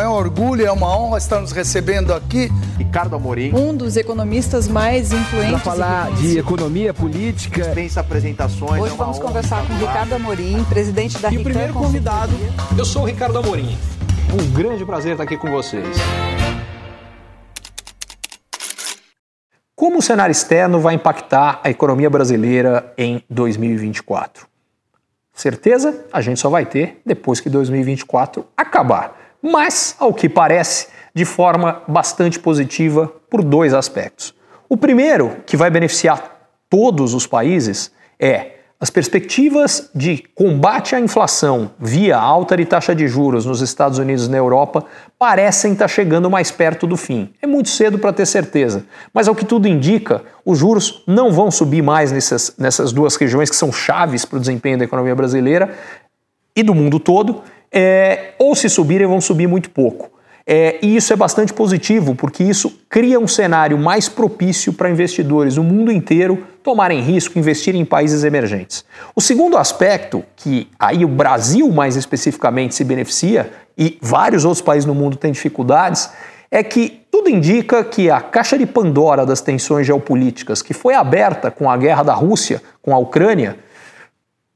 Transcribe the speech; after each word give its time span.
É 0.00 0.08
um 0.08 0.12
orgulho, 0.12 0.66
é 0.66 0.72
uma 0.72 0.98
honra 0.98 1.18
estar 1.18 1.40
nos 1.40 1.52
recebendo 1.52 2.12
aqui. 2.12 2.50
Ricardo 2.76 3.14
Amorim. 3.14 3.54
Um 3.54 3.72
dos 3.72 3.96
economistas 3.96 4.66
mais 4.66 5.12
influentes. 5.12 5.52
Para 5.52 5.58
falar 5.60 6.10
de 6.16 6.36
economia 6.36 6.92
política. 6.92 7.62
Dispensa 7.62 8.00
apresentações. 8.00 8.82
Hoje 8.82 8.92
é 8.92 8.96
vamos 8.96 9.20
conversar 9.20 9.64
com 9.64 9.72
Ricardo 9.74 10.14
Amorim, 10.14 10.64
presidente 10.64 11.16
da 11.18 11.30
E 11.32 11.38
o 11.38 11.44
primeiro 11.44 11.72
convidado, 11.72 12.32
eu 12.76 12.84
sou 12.84 13.02
o 13.02 13.04
Ricardo 13.04 13.38
Amorim. 13.38 13.78
Um 14.32 14.52
grande 14.52 14.84
prazer 14.84 15.12
estar 15.12 15.22
aqui 15.22 15.36
com 15.36 15.48
vocês. 15.48 15.96
Como 19.76 19.98
o 19.98 20.02
cenário 20.02 20.32
externo 20.32 20.80
vai 20.80 20.94
impactar 20.94 21.60
a 21.62 21.70
economia 21.70 22.10
brasileira 22.10 22.92
em 22.98 23.22
2024? 23.30 24.48
Certeza 25.32 26.04
a 26.12 26.20
gente 26.20 26.40
só 26.40 26.50
vai 26.50 26.66
ter 26.66 27.00
depois 27.06 27.38
que 27.38 27.48
2024 27.48 28.44
acabar. 28.56 29.23
Mas, 29.46 29.94
ao 29.98 30.14
que 30.14 30.26
parece, 30.26 30.86
de 31.14 31.26
forma 31.26 31.82
bastante 31.86 32.38
positiva 32.38 33.12
por 33.28 33.44
dois 33.44 33.74
aspectos. 33.74 34.34
O 34.70 34.74
primeiro, 34.74 35.36
que 35.44 35.54
vai 35.54 35.68
beneficiar 35.68 36.48
todos 36.70 37.12
os 37.12 37.26
países, 37.26 37.92
é 38.18 38.52
as 38.80 38.88
perspectivas 38.88 39.90
de 39.94 40.24
combate 40.34 40.94
à 40.94 41.00
inflação 41.00 41.70
via 41.78 42.16
alta 42.16 42.56
de 42.56 42.64
taxa 42.64 42.94
de 42.94 43.06
juros 43.06 43.44
nos 43.44 43.60
Estados 43.60 43.98
Unidos 43.98 44.26
e 44.26 44.30
na 44.30 44.38
Europa 44.38 44.84
parecem 45.18 45.72
estar 45.72 45.88
chegando 45.88 46.30
mais 46.30 46.50
perto 46.50 46.86
do 46.86 46.96
fim. 46.96 47.30
É 47.42 47.46
muito 47.46 47.68
cedo 47.68 47.98
para 47.98 48.14
ter 48.14 48.26
certeza, 48.26 48.84
mas 49.12 49.28
ao 49.28 49.34
que 49.34 49.44
tudo 49.44 49.68
indica, 49.68 50.22
os 50.44 50.58
juros 50.58 51.04
não 51.06 51.30
vão 51.30 51.50
subir 51.50 51.82
mais 51.82 52.10
nessas, 52.10 52.54
nessas 52.58 52.92
duas 52.92 53.14
regiões 53.16 53.50
que 53.50 53.56
são 53.56 53.70
chaves 53.70 54.24
para 54.24 54.38
o 54.38 54.40
desempenho 54.40 54.78
da 54.78 54.84
economia 54.84 55.14
brasileira 55.14 55.74
e 56.56 56.62
do 56.62 56.74
mundo 56.74 56.98
todo, 56.98 57.42
é, 57.74 58.34
ou 58.38 58.54
se 58.54 58.68
subirem, 58.68 59.06
vão 59.06 59.20
subir 59.20 59.48
muito 59.48 59.68
pouco. 59.68 60.14
É, 60.46 60.78
e 60.82 60.94
isso 60.94 61.12
é 61.12 61.16
bastante 61.16 61.54
positivo, 61.54 62.14
porque 62.14 62.44
isso 62.44 62.78
cria 62.88 63.18
um 63.18 63.26
cenário 63.26 63.78
mais 63.78 64.08
propício 64.08 64.74
para 64.74 64.90
investidores 64.90 65.56
no 65.56 65.64
mundo 65.64 65.90
inteiro 65.90 66.46
tomarem 66.62 67.00
risco, 67.00 67.38
investirem 67.38 67.80
em 67.80 67.84
países 67.84 68.24
emergentes. 68.24 68.84
O 69.16 69.20
segundo 69.20 69.56
aspecto, 69.56 70.22
que 70.36 70.68
aí 70.78 71.04
o 71.04 71.08
Brasil 71.08 71.70
mais 71.70 71.96
especificamente 71.96 72.74
se 72.74 72.84
beneficia, 72.84 73.50
e 73.76 73.98
vários 74.00 74.44
outros 74.44 74.62
países 74.62 74.84
no 74.84 74.94
mundo 74.94 75.16
têm 75.16 75.32
dificuldades, 75.32 76.10
é 76.50 76.62
que 76.62 77.04
tudo 77.10 77.28
indica 77.28 77.82
que 77.82 78.10
a 78.10 78.20
caixa 78.20 78.56
de 78.56 78.66
Pandora 78.66 79.24
das 79.24 79.40
tensões 79.40 79.86
geopolíticas, 79.86 80.62
que 80.62 80.74
foi 80.74 80.94
aberta 80.94 81.50
com 81.50 81.70
a 81.70 81.76
guerra 81.76 82.02
da 82.02 82.14
Rússia 82.14 82.62
com 82.82 82.94
a 82.94 82.98
Ucrânia, 82.98 83.56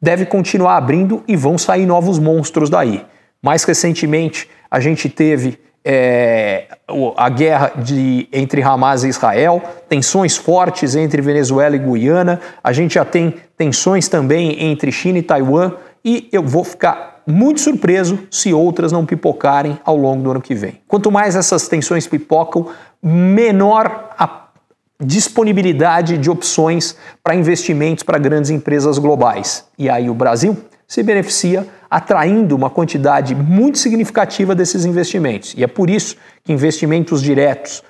deve 0.00 0.26
continuar 0.26 0.76
abrindo 0.76 1.22
e 1.26 1.36
vão 1.36 1.58
sair 1.58 1.86
novos 1.86 2.18
monstros 2.18 2.70
daí. 2.70 3.04
Mais 3.42 3.64
recentemente, 3.64 4.48
a 4.70 4.80
gente 4.80 5.08
teve 5.08 5.58
é, 5.84 6.66
a 7.16 7.28
guerra 7.28 7.72
de, 7.76 8.28
entre 8.32 8.62
Hamas 8.62 9.04
e 9.04 9.08
Israel, 9.08 9.62
tensões 9.88 10.36
fortes 10.36 10.94
entre 10.94 11.22
Venezuela 11.22 11.76
e 11.76 11.78
Guiana, 11.78 12.40
a 12.62 12.72
gente 12.72 12.94
já 12.94 13.04
tem 13.04 13.34
tensões 13.56 14.08
também 14.08 14.64
entre 14.64 14.92
China 14.92 15.18
e 15.18 15.22
Taiwan, 15.22 15.72
e 16.04 16.28
eu 16.32 16.42
vou 16.42 16.64
ficar 16.64 17.22
muito 17.26 17.60
surpreso 17.60 18.18
se 18.30 18.52
outras 18.54 18.90
não 18.90 19.04
pipocarem 19.04 19.78
ao 19.84 19.96
longo 19.96 20.22
do 20.22 20.30
ano 20.30 20.40
que 20.40 20.54
vem. 20.54 20.80
Quanto 20.88 21.10
mais 21.10 21.36
essas 21.36 21.68
tensões 21.68 22.06
pipocam, 22.06 22.68
menor 23.02 24.10
a 24.18 24.47
disponibilidade 25.00 26.18
de 26.18 26.28
opções 26.28 26.96
para 27.22 27.34
investimentos 27.34 28.02
para 28.02 28.18
grandes 28.18 28.50
empresas 28.50 28.98
globais. 28.98 29.64
E 29.78 29.88
aí 29.88 30.10
o 30.10 30.14
Brasil 30.14 30.56
se 30.86 31.02
beneficia 31.02 31.66
atraindo 31.90 32.56
uma 32.56 32.68
quantidade 32.68 33.34
muito 33.34 33.78
significativa 33.78 34.54
desses 34.54 34.84
investimentos. 34.84 35.54
E 35.56 35.62
é 35.62 35.66
por 35.66 35.88
isso 35.88 36.16
que 36.42 36.52
investimentos 36.52 37.22
diretos, 37.22 37.82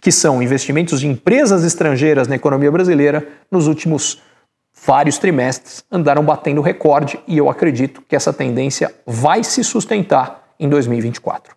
que 0.00 0.12
são 0.12 0.42
investimentos 0.42 1.00
de 1.00 1.08
empresas 1.08 1.64
estrangeiras 1.64 2.28
na 2.28 2.36
economia 2.36 2.70
brasileira, 2.70 3.26
nos 3.50 3.66
últimos 3.66 4.22
vários 4.84 5.18
trimestres 5.18 5.84
andaram 5.90 6.22
batendo 6.22 6.60
recorde 6.60 7.18
e 7.26 7.36
eu 7.38 7.48
acredito 7.48 8.02
que 8.06 8.14
essa 8.14 8.32
tendência 8.32 8.94
vai 9.06 9.42
se 9.42 9.64
sustentar 9.64 10.44
em 10.60 10.68
2024. 10.68 11.56